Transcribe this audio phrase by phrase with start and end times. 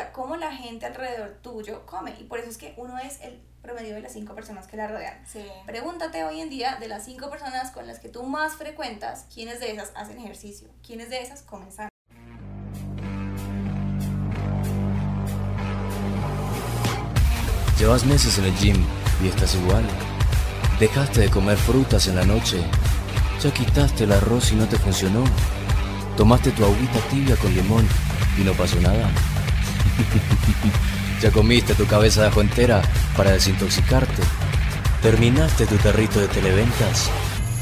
[0.00, 2.14] Ahora, ¿cómo la gente alrededor tuyo come?
[2.18, 4.88] Y por eso es que uno es el promedio de las cinco personas que la
[4.88, 5.22] rodean.
[5.26, 5.44] Sí.
[5.66, 9.60] Pregúntate hoy en día de las cinco personas con las que tú más frecuentas, ¿quiénes
[9.60, 10.68] de esas hacen ejercicio?
[10.86, 11.90] ¿Quiénes de esas comen sano?
[17.78, 18.82] Llevas meses en el gym
[19.22, 19.84] y estás igual.
[20.78, 22.64] Dejaste de comer frutas en la noche.
[23.42, 25.24] Ya quitaste el arroz y no te funcionó.
[26.16, 27.86] Tomaste tu agüita tibia con limón
[28.38, 29.10] y no pasó nada.
[31.22, 32.82] ya comiste tu cabeza de ajo entera
[33.16, 34.22] para desintoxicarte.
[35.02, 37.10] Terminaste tu tarrito de televentas.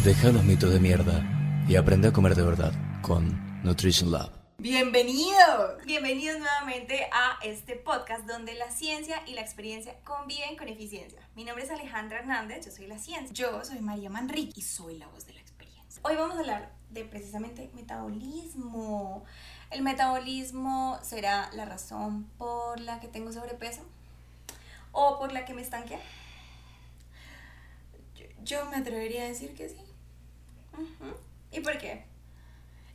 [0.05, 1.23] Deja los mitos de mierda
[1.69, 4.31] y aprende a comer de verdad con Nutrition Lab.
[4.59, 11.21] Bienvenidos, bienvenidos nuevamente a este podcast donde la ciencia y la experiencia conviven con eficiencia.
[11.37, 13.33] Mi nombre es Alejandra Hernández, yo soy la ciencia.
[13.33, 16.03] Yo soy María Manrique y soy la voz de la experiencia.
[16.03, 19.25] Hoy vamos a hablar de precisamente metabolismo.
[19.71, 23.83] ¿El metabolismo será la razón por la que tengo sobrepeso?
[24.93, 25.99] ¿O por la que me estanqué?
[28.17, 29.77] Yo, yo me atrevería a decir que sí.
[31.53, 32.05] ¿Y por qué?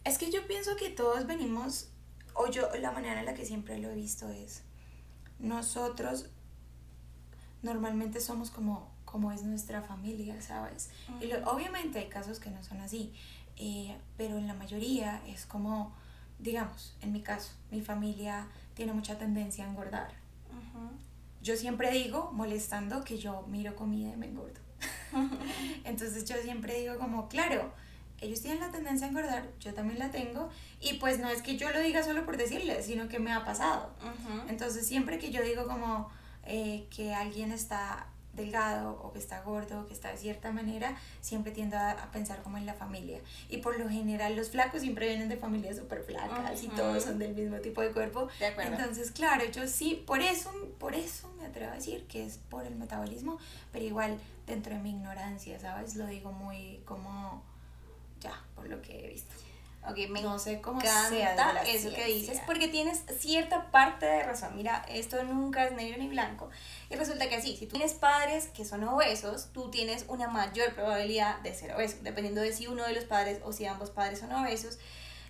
[0.03, 1.89] Es que yo pienso que todos venimos,
[2.33, 4.63] o yo, la manera en la que siempre lo he visto es,
[5.39, 6.27] nosotros
[7.61, 10.89] normalmente somos como, como es nuestra familia, ¿sabes?
[11.21, 13.13] Y lo- obviamente hay casos que no son así,
[13.57, 15.93] eh, pero en la mayoría es como,
[16.43, 20.11] digamos, en mi caso, mi familia tiene mucha tendencia a engordar.
[21.41, 24.59] Yo siempre digo, molestando, que yo miro comida y me engordo.
[25.83, 27.71] Entonces yo siempre digo como, claro,
[28.21, 30.49] ellos tienen la tendencia a engordar, yo también la tengo,
[30.79, 33.43] y pues no es que yo lo diga solo por decirles, sino que me ha
[33.43, 33.93] pasado.
[34.47, 36.09] Entonces siempre que yo digo como
[36.45, 40.97] eh, que alguien está delgado o que está gordo o que está de cierta manera,
[41.21, 43.19] siempre tiendo a, a pensar como en la familia.
[43.49, 47.19] Y por lo general los flacos siempre vienen de familias súper flacas y todos son
[47.19, 48.27] del mismo tipo de cuerpo.
[48.39, 48.73] De acuerdo.
[48.73, 52.65] Entonces, claro, yo sí, por eso, por eso me atrevo a decir que es por
[52.65, 53.37] el metabolismo,
[53.71, 54.17] pero igual
[54.47, 55.95] dentro de mi ignorancia, ¿sabes?
[55.95, 57.43] Lo digo muy como,
[58.19, 59.33] ya, por lo que he visto.
[59.89, 64.55] Ok, me No sé cómo encanta eso que dices, porque tienes cierta parte de razón.
[64.55, 66.49] Mira, esto nunca es negro ni blanco.
[66.89, 70.73] Y resulta que sí, si tú tienes padres que son obesos, tú tienes una mayor
[70.73, 74.19] probabilidad de ser obeso, dependiendo de si uno de los padres o si ambos padres
[74.19, 74.79] son obesos.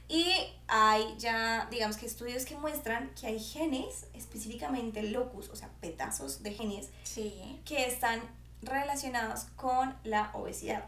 [0.08, 0.32] Y
[0.68, 6.44] hay ya, digamos que estudios que muestran que hay genes, específicamente locus, o sea, pedazos
[6.44, 7.60] de genes, Sí.
[7.66, 8.22] que están
[8.62, 10.86] relacionados con la obesidad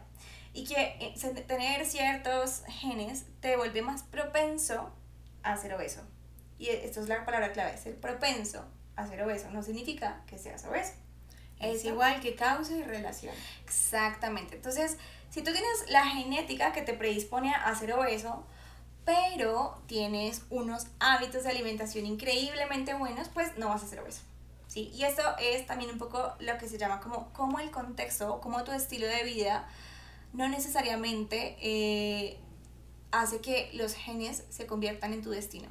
[0.56, 4.90] y que eh, tener ciertos genes te vuelve más propenso
[5.42, 6.00] a ser obeso.
[6.58, 8.64] Y esto es la palabra clave, ser propenso
[8.96, 10.94] a ser obeso no significa que seas obeso.
[11.60, 13.34] Es igual que causa y relación.
[13.64, 14.56] Exactamente.
[14.56, 14.96] Entonces,
[15.28, 18.42] si tú tienes la genética que te predispone a ser obeso,
[19.04, 24.22] pero tienes unos hábitos de alimentación increíblemente buenos, pues no vas a ser obeso.
[24.68, 24.90] ¿sí?
[24.94, 28.64] Y esto es también un poco lo que se llama como, como el contexto, como
[28.64, 29.68] tu estilo de vida
[30.36, 32.38] no necesariamente eh,
[33.10, 35.68] hace que los genes se conviertan en tu destino.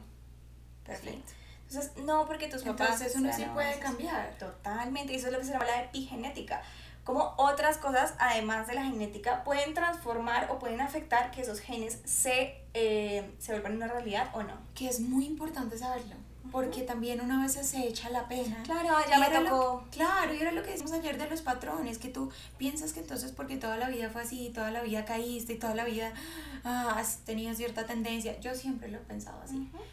[0.83, 1.31] Perfecto.
[1.69, 3.01] Entonces, no porque tus papás...
[3.01, 4.35] Entonces uno sí puede cambiar.
[4.37, 6.61] Totalmente, y eso es lo que se llama la epigenética.
[7.03, 11.99] Como otras cosas, además de la genética, pueden transformar o pueden afectar que esos genes
[12.03, 14.57] se, eh, se vuelvan una realidad o no.
[14.73, 16.15] Que es muy importante saberlo.
[16.55, 18.63] Porque también una vez se echa la pena.
[18.63, 19.83] Claro, ya me lo tocó.
[19.91, 23.33] claro, y era lo que decimos ayer de los patrones, que tú piensas que entonces
[23.33, 26.13] porque toda la vida fue así, toda la vida caíste y toda la vida
[26.63, 28.39] ah, has tenido cierta tendencia.
[28.39, 29.57] Yo siempre lo he pensado así.
[29.57, 29.83] Ujú.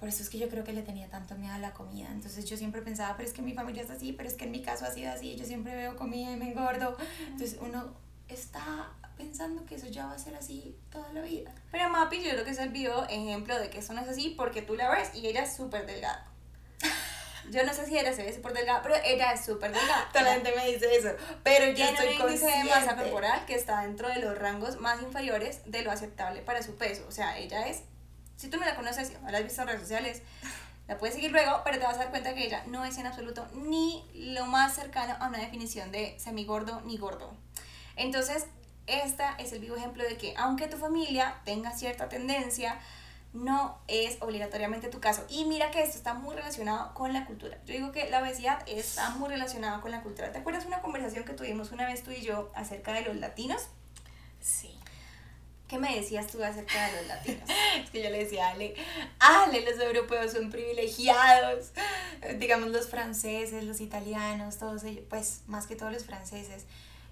[0.00, 2.08] Por eso es que yo creo que le tenía tanto miedo a la comida.
[2.10, 4.52] Entonces yo siempre pensaba, pero es que mi familia es así, pero es que en
[4.52, 6.96] mi caso ha sido así, yo siempre veo comida y me engordo.
[7.26, 7.92] Entonces uno
[8.28, 11.54] está pensando que eso ya va a ser así toda la vida.
[11.70, 14.34] Pero Mapi, yo creo que es el vivo ejemplo de que eso no es así
[14.36, 16.26] porque tú la ves y ella es súper delgada.
[17.50, 20.08] Yo no sé si se ve súper delgada, pero ella es súper delgada.
[20.12, 21.10] Toda la gente me dice eso,
[21.42, 25.60] pero yo estoy índice de masa corporal que está dentro de los rangos más inferiores
[25.66, 27.04] de lo aceptable para su peso.
[27.06, 27.82] O sea, ella es,
[28.36, 30.22] si tú no la conoces, no la has visto en redes sociales,
[30.88, 33.06] la puedes seguir luego, pero te vas a dar cuenta que ella no es en
[33.06, 37.36] absoluto ni lo más cercano a una definición de semigordo ni gordo.
[37.96, 38.46] Entonces,
[38.86, 42.78] esta es el vivo ejemplo de que aunque tu familia tenga cierta tendencia,
[43.34, 45.26] no es obligatoriamente tu caso.
[45.28, 47.58] Y mira que esto está muy relacionado con la cultura.
[47.66, 50.30] Yo digo que la obesidad está muy relacionada con la cultura.
[50.30, 53.62] ¿Te acuerdas una conversación que tuvimos una vez tú y yo acerca de los latinos?
[54.40, 54.78] Sí.
[55.66, 57.48] ¿Qué me decías tú acerca de los latinos?
[57.82, 58.76] Es que yo le decía a Ale,
[59.18, 61.72] Ale, los europeos son privilegiados.
[62.38, 66.66] Digamos, los franceses, los italianos, todos ellos, pues más que todos los franceses,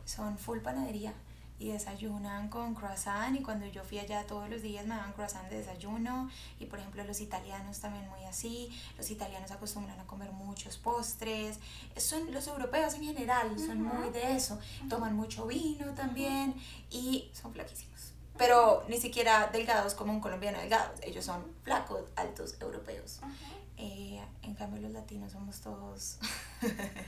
[0.04, 1.12] son full panadería.
[1.58, 5.48] Y desayunan con croissant y cuando yo fui allá todos los días me daban croissant
[5.48, 6.28] de desayuno
[6.58, 11.58] y por ejemplo los italianos también muy así, los italianos acostumbran a comer muchos postres,
[11.96, 14.58] son los europeos en general, son muy de eso,
[14.88, 16.54] toman mucho vino también
[16.90, 18.12] y son flaquísimos.
[18.38, 23.20] Pero ni siquiera delgados como un colombiano delgado, ellos son flacos, altos, europeos.
[23.76, 26.18] Eh, en cambio los latinos somos todos,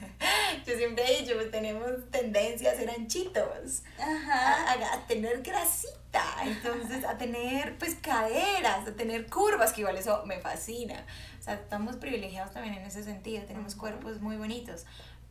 [0.84, 7.16] siempre he dicho, pues tenemos tendencia a ser anchitos, a, a, tener grasita, entonces a
[7.16, 11.06] tener pues caderas, a tener curvas, que igual eso me fascina.
[11.40, 14.84] O sea, estamos privilegiados también en ese sentido, tenemos cuerpos muy bonitos,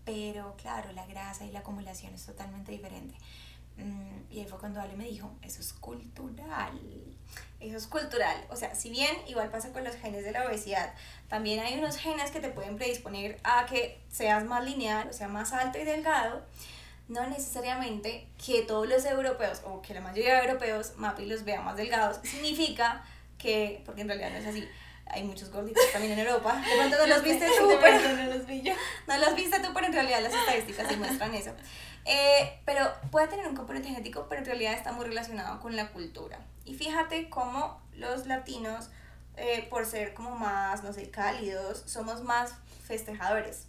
[0.06, 3.16] pero claro, la grasa y la acumulación es totalmente diferente.
[3.78, 6.80] Mm, y ahí fue cuando Ale me dijo, eso es cultural.
[7.60, 8.46] Eso es cultural.
[8.50, 10.94] O sea, si bien igual pasa con los genes de la obesidad,
[11.30, 15.28] también hay unos genes que te pueden predisponer a que seas más lineal, o sea,
[15.28, 16.44] más alto y delgado.
[17.08, 21.62] No necesariamente que todos los europeos o que la mayoría de europeos Mapi los vea
[21.62, 23.04] más delgados significa
[23.38, 24.68] que, porque en realidad no es así,
[25.08, 26.56] hay muchos gorditos también en Europa.
[26.56, 28.74] De pronto no los viste tú, pero no los vi yo.
[29.08, 31.52] No los viste tú, pero en realidad las estadísticas demuestran eso.
[32.06, 35.90] Eh, pero puede tener un componente genético, pero en realidad está muy relacionado con la
[35.90, 36.40] cultura.
[36.66, 38.90] Y fíjate cómo los latinos,
[39.38, 42.54] eh, por ser como más, no sé, cálidos, somos más
[42.86, 43.68] festejadores.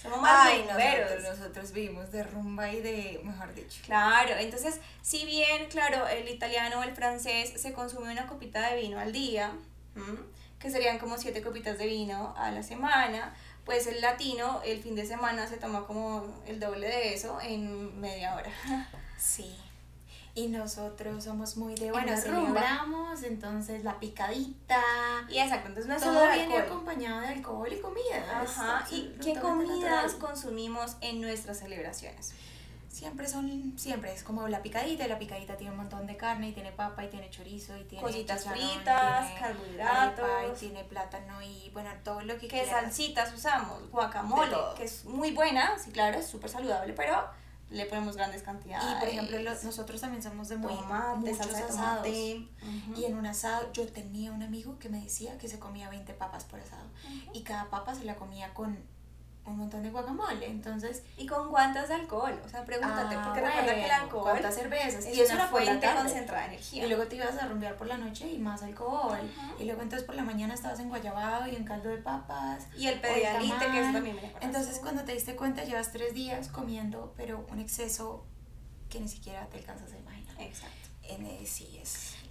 [0.00, 3.82] Somos más Ay, nosotros, nosotros vivimos de rumba y de, mejor dicho.
[3.84, 8.80] Claro, entonces, si bien, claro, el italiano o el francés se consume una copita de
[8.80, 9.52] vino al día,
[10.60, 13.34] que serían como siete copitas de vino a la semana,
[13.64, 17.98] pues el latino el fin de semana se toma como el doble de eso en
[18.00, 18.50] media hora.
[19.18, 19.56] Sí.
[20.34, 24.80] Y nosotros somos muy de, bueno, celebramos, entonces la picadita.
[25.28, 28.40] Y exacto, entonces no Todo viene acompañado de alcohol y comida.
[28.40, 32.32] Ajá, ¿y qué comidas consumimos en nuestras celebraciones?
[32.90, 36.48] Siempre son, siempre es como la picadita, y la picadita tiene un montón de carne,
[36.48, 41.70] y tiene papa, y tiene chorizo, y tiene cositas fritas, carbohidratos, y tiene plátano, y
[41.72, 43.88] bueno, todo lo que ¿Qué salsitas usamos?
[43.90, 47.24] Guacamole, que es muy buena, sí, claro, es súper saludable, pero
[47.70, 48.84] le ponemos grandes cantidades.
[48.90, 52.06] Y por ejemplo, nosotros también somos de muy tomate, muchos asados.
[52.08, 52.48] Y
[52.96, 56.44] en un asado, yo tenía un amigo que me decía que se comía 20 papas
[56.44, 56.88] por asado.
[57.32, 58.76] Y cada papa se la comía con
[59.46, 61.02] un montón de guacamole, entonces...
[61.16, 62.38] ¿Y con cuántas de alcohol?
[62.44, 64.22] O sea, pregúntate, ah, porque recuerda que el alcohol...
[64.22, 65.06] ¿Cuántas cervezas?
[65.06, 66.84] y es una fuente concentrada de energía.
[66.84, 69.18] Y luego te ibas a rumbear por la noche y más alcohol.
[69.58, 72.66] Y luego entonces por la mañana estabas en guayabado y en caldo de papas.
[72.76, 76.48] Y el pedialite, que eso también me Entonces cuando te diste cuenta llevas tres días
[76.48, 78.26] comiendo, pero un exceso
[78.88, 80.40] que ni siquiera te alcanzas a imaginar.
[80.40, 80.89] Exacto.
[81.10, 81.26] En,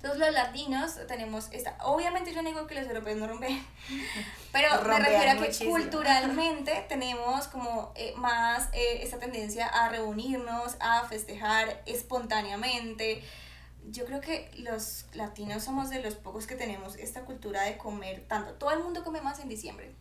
[0.01, 3.61] entonces los latinos tenemos esta, obviamente yo digo que los europeos no rompen,
[4.53, 10.77] pero me refiero a que culturalmente tenemos como eh, más eh, esta tendencia a reunirnos,
[10.79, 13.21] a festejar espontáneamente.
[13.91, 18.23] Yo creo que los latinos somos de los pocos que tenemos esta cultura de comer
[18.25, 18.53] tanto.
[18.53, 19.93] Todo el mundo come más en diciembre.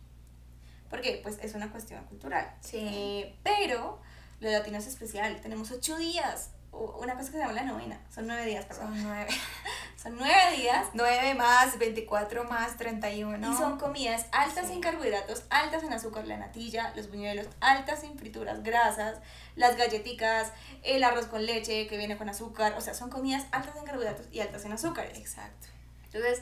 [0.89, 1.19] ¿Por qué?
[1.21, 2.55] Pues es una cuestión cultural.
[2.61, 2.77] Sí.
[2.79, 3.99] Eh, pero
[4.39, 5.41] los latinos es especial.
[5.41, 7.99] Tenemos ocho días una cosa que se llama la novena.
[8.13, 8.87] Son nueve días, perdón.
[8.87, 9.31] Son nueve.
[10.01, 10.87] son nueve días.
[10.93, 13.51] Nueve más, 24 más, 31.
[13.51, 18.17] Y son comidas altas en carbohidratos, altas en azúcar, la natilla, los buñuelos, altas en
[18.17, 19.17] frituras grasas,
[19.55, 20.51] las galletitas,
[20.83, 22.73] el arroz con leche que viene con azúcar.
[22.77, 25.17] O sea, son comidas altas en carbohidratos y altas en azúcares.
[25.17, 25.67] Exacto.
[26.05, 26.41] Entonces,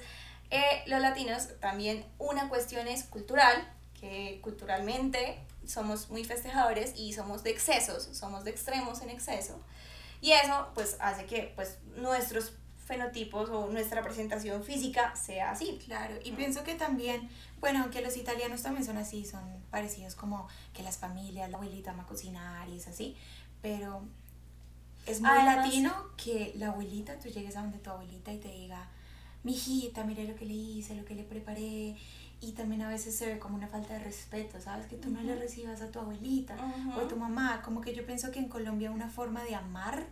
[0.49, 3.67] eh, los latinos también una cuestión es cultural,
[3.99, 9.59] que culturalmente somos muy festejadores y somos de excesos, somos de extremos en exceso.
[10.21, 12.53] Y eso pues hace que pues nuestros
[12.87, 15.79] fenotipos o nuestra presentación física sea así.
[15.85, 20.47] Claro, y pienso que también, bueno, aunque los italianos también son así, son parecidos como
[20.73, 23.15] que las familias, la abuelita va a cocinar y es así,
[23.61, 24.03] pero
[25.05, 28.89] es muy latino que la abuelita, tú llegues a donde tu abuelita y te diga,
[29.43, 31.95] mi hijita, mire lo que le hice, lo que le preparé,
[32.39, 34.85] y también a veces se ve como una falta de respeto, ¿sabes?
[34.85, 36.55] Que tú no le recibas a tu abuelita
[36.95, 37.61] o a tu mamá.
[37.63, 40.05] Como que yo pienso que en Colombia una forma de amar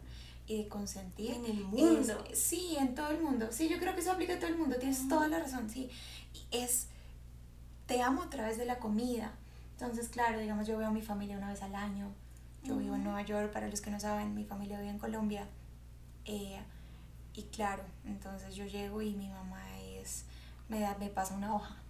[0.47, 1.31] y de consentir.
[1.31, 2.23] En el mundo.
[2.33, 3.49] sí, en todo el mundo.
[3.51, 4.77] Sí, yo creo que eso aplica a todo el mundo.
[4.77, 5.89] Tienes toda la razón, sí.
[6.33, 6.87] Y es,
[7.85, 9.31] te amo a través de la comida.
[9.73, 12.11] Entonces, claro, digamos, yo veo a mi familia una vez al año.
[12.63, 15.47] Yo vivo en Nueva York, para los que no saben, mi familia vive en Colombia.
[16.25, 16.59] Eh,
[17.35, 20.25] y claro, entonces yo llego y mi mamá es,
[20.69, 21.84] me, da, me pasa una hoja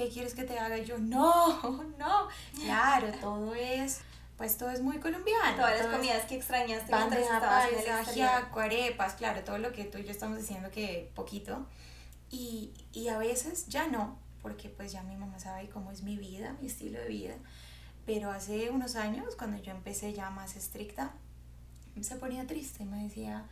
[0.00, 0.78] ¿qué quieres que te haga?
[0.78, 1.62] Y yo, no,
[1.98, 2.28] no.
[2.58, 4.00] Claro, todo es,
[4.36, 5.56] pues todo es muy colombiano.
[5.56, 10.10] Todas las comidas que extrañaste bandeja paisa, arepas, claro, todo lo que tú y yo
[10.10, 11.66] estamos diciendo que poquito.
[12.30, 16.16] Y, y a veces ya no, porque pues ya mi mamá sabe cómo es mi
[16.16, 17.34] vida, mi estilo de vida.
[18.06, 21.12] Pero hace unos años, cuando yo empecé ya más estricta,
[22.00, 23.44] se ponía triste, me decía,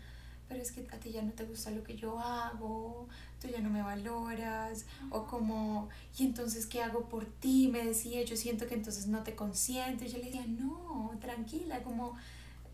[0.48, 3.06] pero es que a ti ya no te gusta lo que yo hago,
[3.40, 7.68] tú ya no me valoras, o como, y entonces, ¿qué hago por ti?
[7.68, 11.82] Me decía, yo siento que entonces no te consiento, y yo le decía, no, tranquila,
[11.82, 12.16] como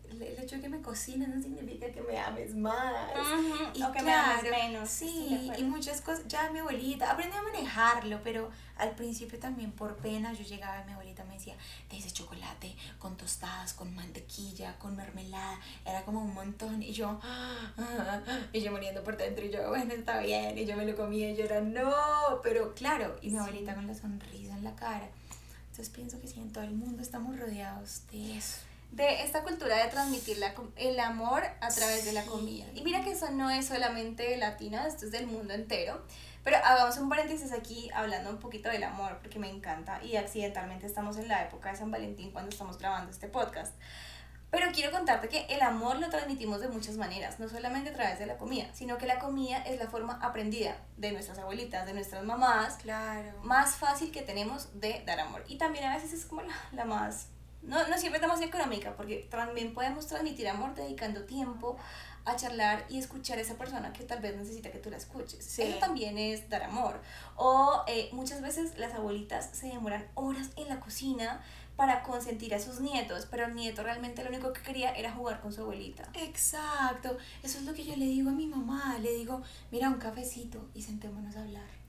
[0.09, 2.93] el hecho de que me cocines no significa que me ames más.
[3.73, 4.89] y o que me ames menos.
[4.89, 6.27] Sí, y muchas cosas.
[6.27, 10.85] Ya mi abuelita aprendí a manejarlo, pero al principio también por pena yo llegaba y
[10.85, 11.55] mi abuelita me decía,
[11.89, 15.59] te hice chocolate con tostadas, con mantequilla, con mermelada.
[15.85, 16.81] Era como un montón.
[16.81, 17.19] Y yo,
[18.53, 19.45] y yo muriendo por dentro.
[19.45, 20.57] Y yo, bueno, está bien.
[20.57, 21.93] Y yo me lo comía y yo era, no.
[22.43, 25.09] Pero claro, y mi abuelita con la sonrisa en la cara.
[25.71, 28.59] Entonces pienso que sí, en todo el mundo estamos rodeados de eso
[28.91, 32.65] de esta cultura de transmitir la, el amor a través de la comida.
[32.73, 36.03] Y mira que eso no es solamente latina, esto es del mundo entero.
[36.45, 40.85] Pero hagamos un paréntesis aquí hablando un poquito del amor, porque me encanta y accidentalmente
[40.85, 43.73] estamos en la época de San Valentín cuando estamos grabando este podcast.
[44.51, 48.19] Pero quiero contarte que el amor lo transmitimos de muchas maneras, no solamente a través
[48.19, 51.93] de la comida, sino que la comida es la forma aprendida de nuestras abuelitas, de
[51.93, 53.33] nuestras mamás, claro.
[53.43, 55.43] más fácil que tenemos de dar amor.
[55.47, 57.27] Y también a veces es como la, la más
[57.67, 61.77] no, no siempre estamos económica, porque también podemos transmitir amor dedicando tiempo
[62.25, 65.59] a charlar y escuchar a esa persona que tal vez necesita que tú la escuches.
[65.59, 66.99] Eso también es dar amor.
[67.35, 71.41] O eh, muchas veces las abuelitas se demoran horas en la cocina
[71.75, 75.41] para consentir a sus nietos, pero el nieto realmente lo único que quería era jugar
[75.41, 76.09] con su abuelita.
[76.13, 79.41] Exacto, eso es lo que yo le digo a mi mamá, le digo,
[79.71, 81.84] mira un cafecito y sentémonos a hablar.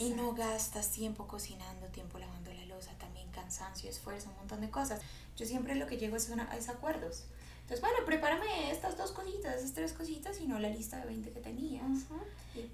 [0.00, 4.70] Y no gastas tiempo cocinando, tiempo lavando la losa, también cansancio, esfuerzo, un montón de
[4.70, 5.00] cosas.
[5.36, 7.24] Yo siempre lo que llego es a, a acuerdos.
[7.66, 11.32] Entonces, bueno, prepárame estas dos cositas, estas tres cositas y no la lista de 20
[11.32, 11.82] que tenías.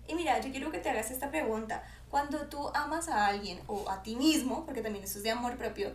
[0.07, 1.83] Y mira, yo quiero que te hagas esta pregunta.
[2.11, 5.57] Cuando tú amas a alguien o a ti mismo, porque también eso es de amor
[5.57, 5.93] propio,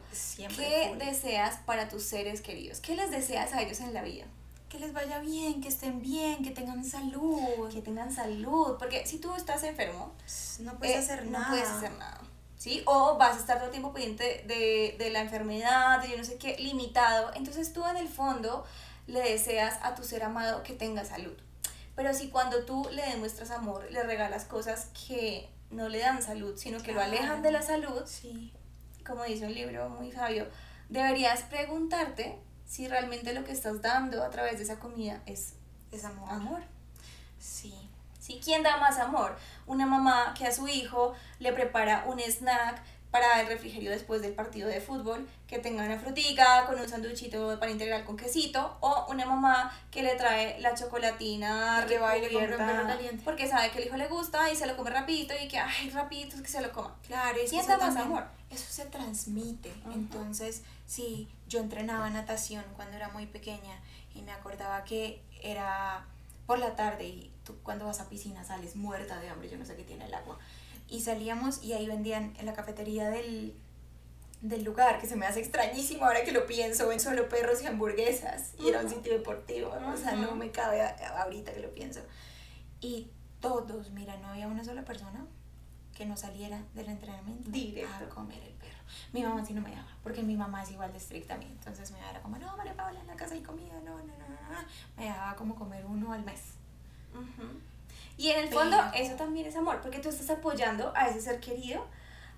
[0.55, 2.79] ¿qué deseas para tus seres queridos?
[2.79, 4.25] ¿Qué les deseas a ellos en la vida?
[4.69, 7.69] Que les vaya bien, que estén bien, que tengan salud.
[7.71, 8.75] Que tengan salud.
[8.77, 10.13] Porque si tú estás enfermo,
[10.59, 11.45] no puedes eh, hacer nada.
[11.45, 12.19] No puedes hacer nada.
[12.57, 12.81] ¿Sí?
[12.85, 16.23] O vas a estar todo el tiempo pendiente de, de la enfermedad, de yo no
[16.23, 17.31] sé qué, limitado.
[17.35, 18.65] Entonces tú en el fondo
[19.05, 21.37] le deseas a tu ser amado que tenga salud.
[21.95, 26.55] Pero si cuando tú le demuestras amor, le regalas cosas que no le dan salud,
[26.57, 28.53] sino que lo alejan de la salud, sí.
[29.05, 30.47] como dice un libro muy sabio,
[30.89, 35.53] deberías preguntarte si realmente lo que estás dando a través de esa comida es,
[35.91, 36.29] es amor.
[36.29, 36.61] amor.
[37.39, 37.73] Sí.
[38.19, 38.41] ¿Sí?
[38.43, 39.37] ¿Quién da más amor?
[39.65, 44.33] Una mamá que a su hijo le prepara un snack para el refrigerio después del
[44.33, 48.77] partido de fútbol, que tenga una frutica con un sanduchito de pan integral con quesito,
[48.81, 53.21] o una mamá que le trae la chocolatina que va y caliente.
[53.23, 55.89] porque sabe que el hijo le gusta y se lo come rapidito y que, ay,
[55.89, 56.95] rapidito, que se lo coma.
[57.07, 58.25] Claro, ¿Quién da más amor?
[58.49, 59.73] Eso se transmite.
[59.93, 63.79] Entonces, sí, yo entrenaba natación cuando era muy pequeña
[64.13, 66.05] y me acordaba que era
[66.45, 69.65] por la tarde y tú cuando vas a piscina sales muerta de hambre, yo no
[69.65, 70.37] sé qué tiene el agua.
[70.89, 73.53] Y salíamos y ahí vendían en la cafetería del,
[74.41, 77.65] del lugar, que se me hace extrañísimo ahora que lo pienso, ven solo perros y
[77.65, 78.53] hamburguesas.
[78.59, 82.01] Y era un sitio deportivo, o sea, no me cabe ahorita que lo pienso.
[82.79, 83.07] Y
[83.41, 85.25] todos, mira, no había una sola persona
[85.95, 88.05] que no saliera del entrenamiento Directo.
[88.05, 88.77] a comer el perro.
[89.13, 91.47] Mi mamá sí no me daba, porque mi mamá es igual de estricta a mí.
[91.49, 94.27] Entonces me daba como, no, María Paula, en la casa hay comida, no, no, no,
[94.29, 94.59] no.
[94.95, 96.41] Me daba como comer uno al mes.
[98.17, 101.39] Y en el fondo eso también es amor, porque tú estás apoyando a ese ser
[101.39, 101.85] querido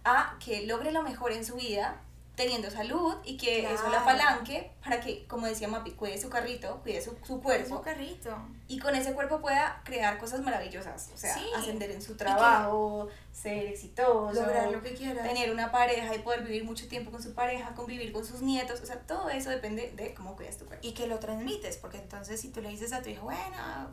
[0.03, 2.01] a que logre lo mejor en su vida
[2.39, 6.79] teniendo salud y que eso la apalanque para que, como decía Mapi, cuide su carrito,
[6.83, 7.75] cuide su, su cuerpo.
[7.75, 8.33] Su carrito.
[8.69, 11.09] Y con ese cuerpo pueda crear cosas maravillosas.
[11.13, 14.41] O sea, ascender en su trabajo, ser exitoso.
[14.41, 15.21] Lograr lo que quiera.
[15.21, 18.79] Tener una pareja y poder vivir mucho tiempo con su pareja, convivir con sus nietos.
[18.79, 20.87] O sea, todo eso depende de cómo cuidas tu cuerpo.
[20.87, 23.89] Y que lo transmites, porque entonces si tú le dices a tu hijo, bueno,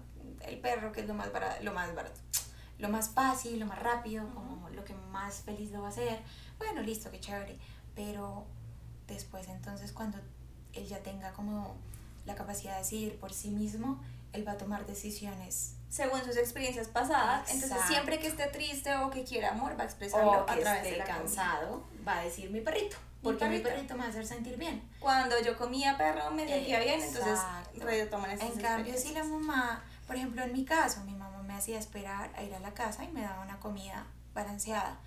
[0.46, 2.20] el perro que es lo más barato, lo más barato,
[2.78, 6.20] lo más fácil, lo más rápido, como lo que más feliz lo va a hacer,
[6.58, 7.58] bueno, listo, qué chévere
[7.96, 8.44] pero
[9.08, 10.18] después entonces cuando
[10.74, 11.74] él ya tenga como
[12.26, 14.00] la capacidad de decidir por sí mismo,
[14.32, 17.50] él va a tomar decisiones según sus experiencias pasadas.
[17.50, 20.98] Entonces, siempre que esté triste o que quiera amor, va a expresarlo a través de
[20.98, 22.96] cansado, va a decir mi perrito.
[23.22, 23.94] Porque mi perrito.
[23.94, 24.82] me va a hacer sentir bien.
[25.00, 27.38] Cuando yo comía perro me sentía bien, entonces
[27.76, 31.54] retoman esas En cambio, si la mamá, por ejemplo, en mi caso, mi mamá me
[31.54, 34.98] hacía esperar a ir a la casa y me daba una comida balanceada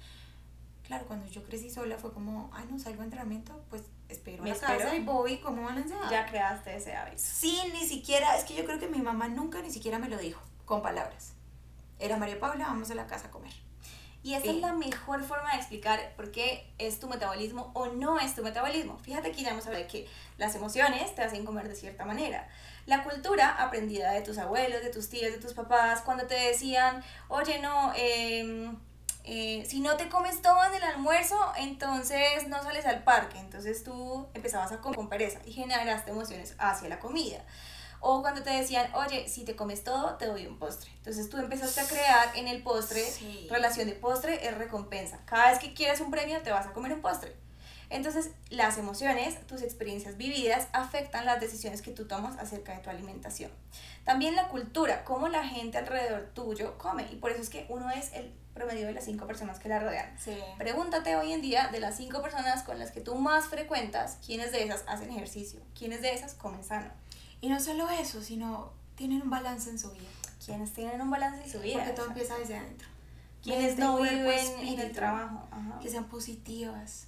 [0.90, 4.52] claro, cuando yo crecí sola fue como, ay, no salgo a entrenamiento, pues espero Me
[4.52, 6.10] a la casa y voy como balanceada.
[6.10, 7.22] Ya creaste ese hábito.
[7.24, 10.18] Sí, ni siquiera, es que yo creo que mi mamá nunca ni siquiera me lo
[10.18, 11.34] dijo con palabras.
[12.00, 13.54] Era María Paula, vamos a la casa a comer.
[14.24, 18.20] Y esa es la mejor forma de explicar por qué es tu metabolismo o no
[18.20, 18.98] es tu metabolismo.
[18.98, 22.50] Fíjate que ya hemos hablado de que las emociones te hacen comer de cierta manera.
[22.90, 27.04] La cultura aprendida de tus abuelos, de tus tíos, de tus papás, cuando te decían,
[27.28, 28.72] oye, no, eh,
[29.26, 33.38] eh, si no te comes todo en el almuerzo, entonces no sales al parque.
[33.38, 37.46] Entonces tú empezabas a comer con pereza y generaste emociones hacia la comida.
[38.00, 40.90] O cuando te decían, oye, si te comes todo, te doy un postre.
[40.96, 43.06] Entonces tú empezaste a crear en el postre,
[43.52, 45.20] relación de postre es recompensa.
[45.26, 47.38] Cada vez que quieres un premio, te vas a comer un postre.
[47.90, 52.90] Entonces, las emociones, tus experiencias vividas, afectan las decisiones que tú tomas acerca de tu
[52.90, 53.52] alimentación.
[54.06, 57.08] También la cultura, cómo la gente alrededor tuyo come.
[57.12, 59.80] Y por eso es que uno es el promedio de las cinco personas que la
[59.80, 60.16] rodean.
[60.58, 64.52] Pregúntate hoy en día de las cinco personas con las que tú más frecuentas, ¿quiénes
[64.52, 65.62] de esas hacen ejercicio?
[65.78, 66.92] ¿Quiénes de esas comen sano?
[67.42, 70.10] Y no solo eso, sino tienen un balance en su vida.
[70.46, 71.78] ¿Quiénes tienen un balance en su vida?
[71.78, 72.88] Porque todo empieza desde adentro.
[73.42, 75.48] ¿Quiénes no viven en el trabajo?
[75.82, 77.08] Que sean positivas,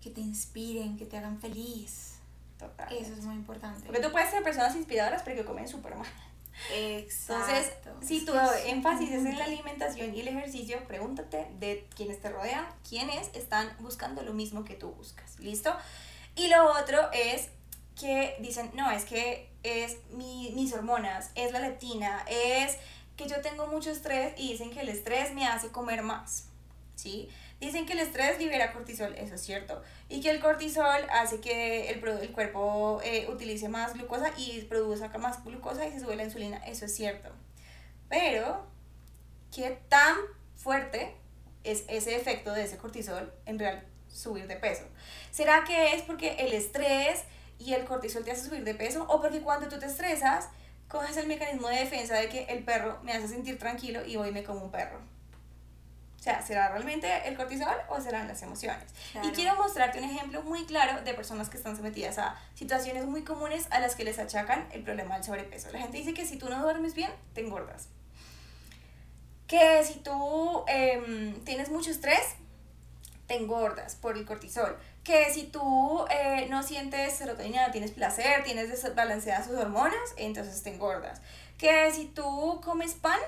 [0.00, 2.18] que te inspiren, que te hagan feliz.
[2.58, 2.92] Total.
[2.92, 3.86] Eso es muy importante.
[3.86, 6.06] Porque tú puedes ser personas inspiradoras, pero que comen súper mal.
[6.72, 7.90] Exacto.
[7.90, 8.32] Entonces, si tu
[8.66, 13.70] énfasis es en la alimentación y el ejercicio, pregúntate de quienes te rodean, quiénes están
[13.80, 15.38] buscando lo mismo que tú buscas.
[15.38, 15.74] ¿Listo?
[16.36, 17.48] Y lo otro es
[17.98, 22.76] que dicen, no, es que es mi, mis hormonas, es la leptina, es
[23.16, 26.46] que yo tengo mucho estrés y dicen que el estrés me hace comer más.
[26.96, 27.30] ¿Sí?
[27.60, 31.90] Dicen que el estrés libera cortisol, eso es cierto, y que el cortisol hace que
[31.90, 36.24] el, el cuerpo eh, utilice más glucosa y produzca más glucosa y se sube la
[36.24, 37.28] insulina, eso es cierto.
[38.08, 38.66] Pero,
[39.54, 40.16] ¿qué tan
[40.56, 41.14] fuerte
[41.62, 44.84] es ese efecto de ese cortisol en real subir de peso?
[45.30, 47.24] ¿Será que es porque el estrés
[47.58, 50.48] y el cortisol te hace subir de peso o porque cuando tú te estresas,
[50.88, 54.32] coges el mecanismo de defensa de que el perro me hace sentir tranquilo y hoy
[54.32, 54.98] me como un perro?
[56.20, 58.84] O sea, ¿será realmente el cortisol o serán las emociones?
[59.22, 63.24] Y quiero mostrarte un ejemplo muy claro de personas que están sometidas a situaciones muy
[63.24, 65.70] comunes a las que les achacan el problema del sobrepeso.
[65.72, 67.88] La gente dice que si tú no duermes bien, te engordas.
[69.46, 72.34] Que si tú em, tienes mucho estrés,
[73.26, 74.76] te engordas por el cortisol.
[75.02, 80.62] Que si tú eh, no sientes serotonina, no tienes placer, tienes desbalanceadas sus hormonas, entonces
[80.62, 81.22] te engordas.
[81.56, 83.18] Que si tú comes pan,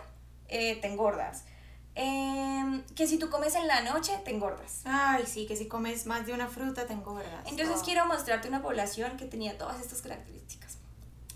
[0.49, 1.45] eh, te engordas
[1.95, 4.81] Em, que si tú comes en la noche, te engordas.
[4.85, 7.47] Ay, sí, que si comes más de una fruta, te engordas.
[7.47, 7.85] Entonces oh.
[7.85, 10.79] quiero mostrarte una población que tenía todas estas características.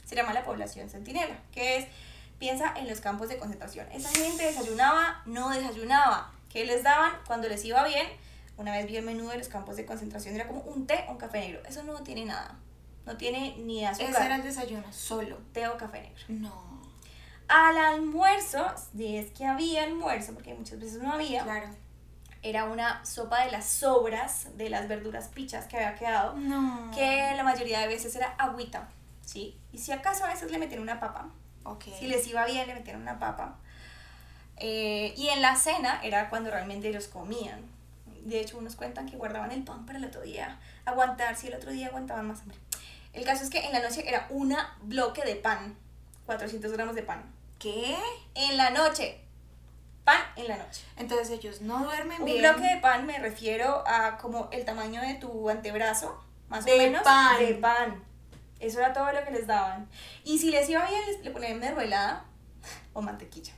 [0.06, 1.86] Se llama la población centinela, que es,
[2.38, 3.86] piensa en los campos de concentración.
[3.92, 6.32] Esa gente desayunaba, no desayunaba.
[6.50, 8.06] ¿Qué les daban cuando les iba bien?
[8.56, 11.12] Una vez vi el menú de los campos de concentración, era como un té o
[11.12, 11.60] un café negro.
[11.68, 12.56] Eso no tiene nada.
[13.04, 14.10] No tiene ni azúcar.
[14.10, 15.38] Ese era el desayuno, solo.
[15.52, 16.24] Té o café negro.
[16.28, 16.75] No.
[17.48, 18.64] Al almuerzo,
[18.96, 21.68] si es que había almuerzo, porque muchas veces no había, claro.
[22.42, 26.90] era una sopa de las sobras de las verduras pichas que había quedado, no.
[26.94, 28.88] que la mayoría de veces era agüita,
[29.24, 29.56] ¿sí?
[29.72, 31.28] Y si acaso a veces le metían una papa,
[31.64, 31.94] okay.
[31.98, 33.56] si les iba bien le metían una papa.
[34.56, 37.60] Eh, y en la cena era cuando realmente ellos comían.
[38.24, 41.54] De hecho, unos cuentan que guardaban el pan para el otro día, aguantar, si el
[41.54, 42.58] otro día aguantaban más hambre.
[43.12, 45.76] El caso es que en la noche era un bloque de pan,
[46.26, 47.35] 400 gramos de pan.
[47.58, 47.96] ¿Qué?
[48.34, 49.20] En la noche.
[50.04, 50.82] Pan en la noche.
[50.96, 52.44] Entonces ellos no duermen bien.
[52.44, 56.74] Un bloque de pan me refiero a como el tamaño de tu antebrazo, más de
[56.74, 57.02] o menos.
[57.02, 57.38] Pan.
[57.38, 58.04] De pan.
[58.60, 59.88] Eso era todo lo que les daban.
[60.24, 62.24] Y si les iba bien, les, le ponían mermelada
[62.92, 63.52] o mantequilla.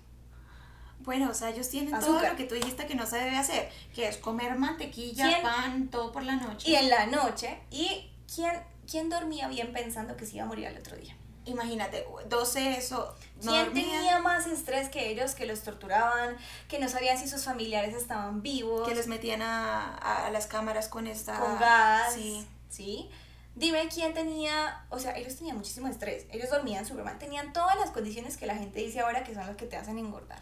[1.01, 3.71] Bueno, o sea, ellos tienen todo lo que tú dijiste que no se debe hacer,
[3.95, 6.71] que es comer mantequilla, pan, todo por la noche.
[6.71, 7.61] Y en la noche.
[7.71, 8.53] ¿Y quién,
[8.91, 11.17] quién dormía bien pensando que se iba a morir al otro día?
[11.49, 13.15] Imagínate, 12 eso.
[13.41, 16.37] ¿Quién tenía más estrés que ellos, que los torturaban,
[16.69, 18.89] que no sabían si sus familiares estaban vivos?
[18.89, 21.39] Que los metían a, a las cámaras con esta...
[21.39, 22.15] Con gas.
[22.15, 22.47] Sí.
[22.69, 23.11] ¿Sí?
[23.55, 27.77] Dime quién tenía, o sea, ellos tenían muchísimo estrés, ellos dormían súper mal, tenían todas
[27.77, 30.41] las condiciones que la gente dice ahora que son las que te hacen engordar.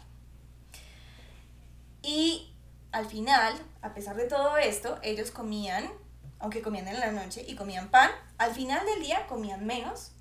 [2.03, 2.53] Y
[2.91, 5.89] al final, a pesar de todo esto, ellos comían,
[6.37, 10.11] aunque comían en la noche y comían pan, al final del día comían menos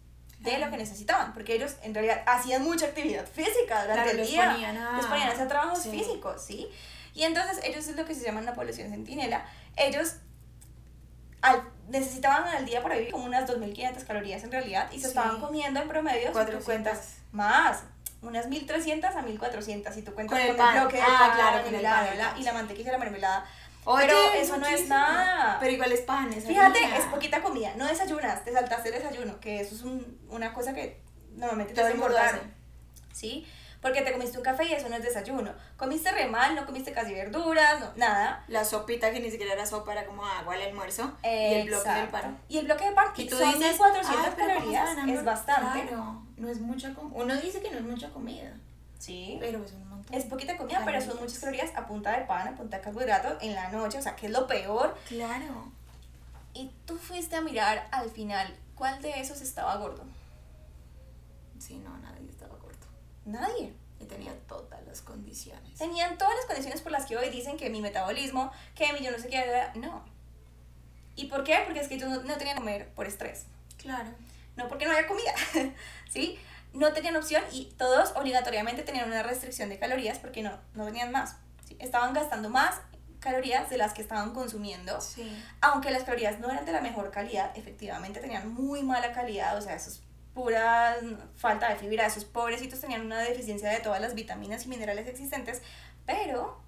[0.40, 4.52] de lo que necesitaban, porque ellos en realidad hacían mucha actividad física durante el día.
[4.52, 4.96] Ponían a...
[4.96, 6.68] Les ponían a hacer trabajos físicos, ¿sí?
[7.14, 9.46] Y entonces ellos es lo que se llama una población centinela.
[9.76, 10.16] Ellos
[11.40, 15.40] al, necesitaban al día por ahí como unas 2.500 calorías en realidad y se estaban
[15.40, 17.84] comiendo en promedio, si tú cuentas más,
[18.22, 20.80] unas 1.300 a 1.400, si tú cuentas con, el, pan.
[20.80, 23.46] bloque ah, claro, con el pan, y la mantequilla y la mermelada
[23.94, 25.58] pero eso no es nada.
[25.60, 27.72] Pero igual es pan, es Fíjate, es poquita comida.
[27.76, 31.00] No desayunas, te saltaste el desayuno, que eso es un, una cosa que
[31.34, 32.40] normalmente te hace engordar.
[33.12, 33.46] ¿Sí?
[33.86, 35.52] porque te comiste un café y eso no es desayuno.
[35.76, 38.44] Comiste re mal, no comiste casi verduras, no, nada.
[38.48, 41.12] La sopita que ni siquiera era sopa, era como agua al almuerzo.
[41.22, 42.10] Y el bloque del Exacto.
[42.10, 42.38] pan.
[42.48, 45.16] Y el bloque de pan, que son dices, 1400 "Ay, pero ¿cómo calorías, saben, amor?".
[45.16, 45.82] es bastante.
[45.86, 47.22] Claro, no es mucha comida.
[47.22, 48.56] Uno dice que no es mucha comida,
[48.98, 49.36] Sí.
[49.40, 50.14] pero es un montón.
[50.14, 51.20] Es poquita comida, pero son Calorías.
[51.22, 54.16] muchas calorías a punta de pan, a punta de carbohidratos en la noche, o sea,
[54.16, 54.96] que es lo peor.
[55.08, 55.72] Claro.
[56.54, 60.04] Y tú fuiste a mirar al final cuál de esos estaba gordo.
[61.58, 62.86] Sí, no, nadie estaba corto.
[63.24, 63.72] Nadie.
[63.98, 65.78] Y tenía todas las condiciones.
[65.78, 69.10] Tenían todas las condiciones por las que hoy dicen que mi metabolismo, que mi yo
[69.10, 69.44] no sé qué,
[69.76, 70.04] no.
[71.14, 71.62] ¿Y por qué?
[71.64, 73.46] Porque es que yo no, no tenía que comer por estrés.
[73.78, 74.10] Claro.
[74.56, 75.32] no porque no había comida,
[76.10, 76.38] ¿sí?
[76.76, 81.10] No tenían opción y todos obligatoriamente tenían una restricción de calorías porque no, no tenían
[81.10, 81.36] más.
[81.66, 81.76] ¿sí?
[81.80, 82.80] Estaban gastando más
[83.18, 85.26] calorías de las que estaban consumiendo, Sí.
[85.60, 89.60] aunque las calorías no eran de la mejor calidad, efectivamente tenían muy mala calidad, o
[89.62, 90.02] sea, eso es
[90.34, 90.96] pura
[91.34, 95.62] falta de fibra, esos pobrecitos tenían una deficiencia de todas las vitaminas y minerales existentes,
[96.04, 96.60] pero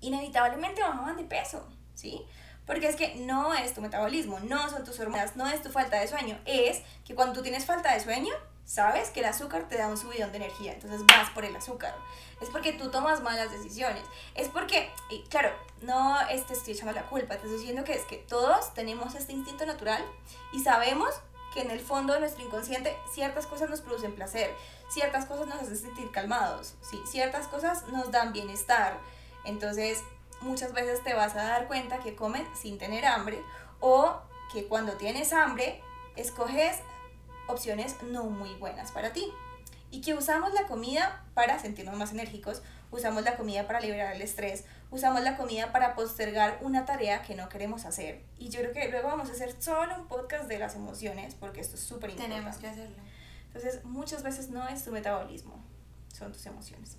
[0.00, 2.22] inevitablemente bajaban de peso, ¿sí?
[2.66, 5.98] Porque es que no es tu metabolismo, no son tus hormonas, no es tu falta
[5.98, 8.32] de sueño, es que cuando tú tienes falta de sueño,
[8.70, 11.92] sabes que el azúcar te da un subidón de energía, entonces vas por el azúcar.
[12.40, 14.04] Es porque tú tomas malas decisiones,
[14.36, 15.50] es porque, y claro,
[15.82, 19.16] no es- te estoy echando la culpa, te estoy diciendo que es que todos tenemos
[19.16, 20.04] este instinto natural
[20.52, 21.10] y sabemos
[21.52, 24.54] que en el fondo de nuestro inconsciente ciertas cosas nos producen placer,
[24.88, 27.02] ciertas cosas nos hacen sentir calmados, ¿sí?
[27.10, 28.96] ciertas cosas nos dan bienestar.
[29.44, 29.98] Entonces,
[30.42, 33.42] muchas veces te vas a dar cuenta que comes sin tener hambre
[33.80, 34.20] o
[34.52, 35.82] que cuando tienes hambre
[36.14, 36.76] escoges
[37.50, 39.30] opciones no muy buenas para ti.
[39.90, 44.22] Y que usamos la comida para sentirnos más enérgicos, usamos la comida para liberar el
[44.22, 48.22] estrés, usamos la comida para postergar una tarea que no queremos hacer.
[48.38, 51.60] Y yo creo que luego vamos a hacer solo un podcast de las emociones, porque
[51.60, 52.36] esto es súper importante.
[52.36, 52.96] Tenemos que hacerlo.
[53.46, 55.60] Entonces, muchas veces no es tu metabolismo,
[56.12, 56.96] son tus emociones.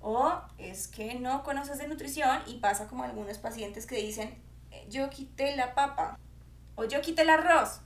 [0.00, 4.36] O es que no conoces de nutrición y pasa como algunos pacientes que dicen,
[4.70, 6.18] "Eh, yo quité la papa
[6.74, 7.80] o yo quité el arroz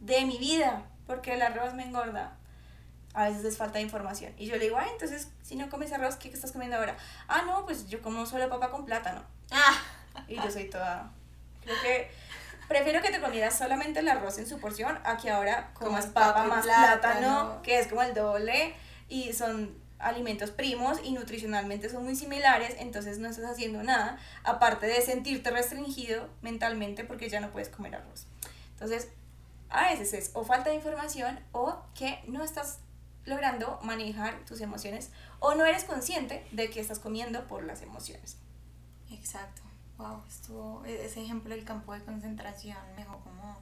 [0.00, 2.36] de mi vida porque el arroz me engorda.
[3.14, 4.32] A veces es falta de información.
[4.36, 6.96] Y yo le digo, ay, entonces, si no comes arroz, ¿qué estás comiendo ahora?
[7.26, 9.22] Ah, no, pues yo como solo papa con plátano.
[9.50, 9.74] Ah,
[10.28, 11.10] Y yo soy toda...
[11.62, 12.10] Creo que
[12.68, 16.06] prefiero que te comieras solamente el arroz en su porción a que ahora comas Comas
[16.06, 17.00] papa más plátano.
[17.00, 18.74] plátano, que es como el doble,
[19.08, 24.86] y son alimentos primos y nutricionalmente son muy similares, entonces no estás haciendo nada, aparte
[24.86, 28.26] de sentirte restringido mentalmente porque ya no puedes comer arroz.
[28.72, 29.08] Entonces,
[29.70, 32.78] a veces es o falta de información o que no estás
[33.24, 38.38] logrando manejar tus emociones o no eres consciente de que estás comiendo por las emociones.
[39.10, 39.62] exacto.
[39.98, 43.58] Wow, estuvo e- ese ejemplo del campo de concentración me dejó como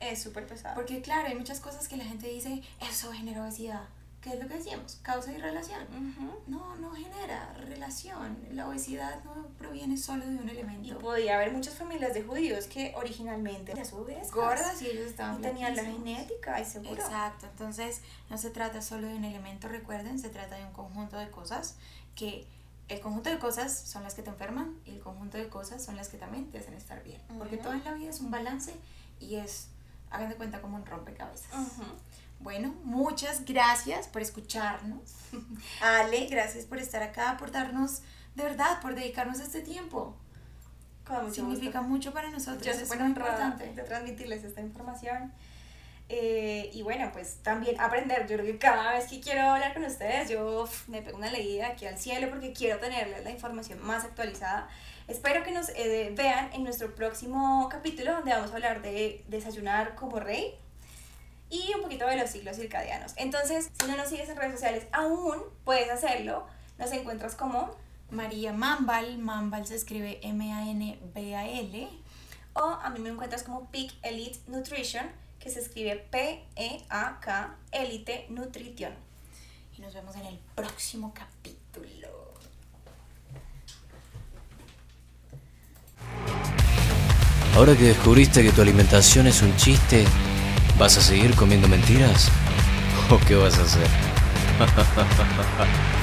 [0.00, 0.74] Es súper pesado.
[0.74, 3.84] porque claro, hay muchas cosas que la gente dice, eso genera obesidad.
[4.28, 4.98] ¿Qué es lo que decíamos?
[5.00, 5.82] Causa y relación.
[5.84, 6.38] Ujú.
[6.48, 8.36] No, no genera relación.
[8.52, 10.98] La obesidad no proviene solo de un Y elemento.
[10.98, 13.86] podía haber muchas familias de judíos que originalmente eran.
[14.30, 16.92] Gordas y ellos estaban Y tenían la genética, y seguro.
[17.00, 21.16] Exacto, entonces no se trata solo de un elemento, recuerden, se trata de un conjunto
[21.16, 21.76] de cosas
[22.14, 22.46] que
[22.88, 25.96] el conjunto de cosas son las que te enferman y el conjunto de cosas son
[25.96, 27.22] las que también te hacen estar bien.
[27.38, 27.64] Porque Ujú.
[27.64, 28.74] todo en la vida es un balance
[29.20, 29.68] y es,
[30.10, 31.50] hagan de cuenta, como un rompecabezas.
[31.54, 31.84] Ujú.
[32.40, 35.14] Bueno, muchas gracias por escucharnos.
[35.80, 38.02] Ale, gracias por estar acá, por darnos,
[38.34, 40.16] de verdad, por dedicarnos este tiempo.
[41.08, 41.94] Mucho Significa gusto.
[41.94, 42.64] mucho para nosotros.
[42.64, 43.72] Yo es muy importante.
[43.72, 45.32] de transmitirles esta información.
[46.10, 48.26] Eh, y bueno, pues también aprender.
[48.26, 51.68] Yo creo que cada vez que quiero hablar con ustedes, yo me pego una leída
[51.68, 54.68] aquí al cielo porque quiero tenerles la información más actualizada.
[55.06, 59.94] Espero que nos eh, vean en nuestro próximo capítulo donde vamos a hablar de desayunar
[59.94, 60.54] como rey
[61.50, 63.12] y un poquito de los ciclos circadianos.
[63.16, 66.46] Entonces, si no nos sigues en redes sociales aún, puedes hacerlo.
[66.78, 67.70] Nos encuentras como
[68.10, 71.88] María Mambal, Mambal se escribe M-A-N-B-A-L.
[72.54, 75.06] o a mí me encuentras como Peak Elite Nutrition,
[75.38, 78.92] que se escribe P-E-A-K Elite Nutrition.
[79.76, 82.08] Y nos vemos en el próximo capítulo.
[87.54, 90.04] Ahora que descubriste que tu alimentación es un chiste,
[90.78, 92.30] ¿vas a seguir comiendo mentiras?
[93.10, 93.88] ¿O qué vas a hacer?